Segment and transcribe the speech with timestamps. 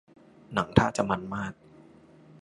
[0.53, 1.53] หนังท่าจะมันส์มาก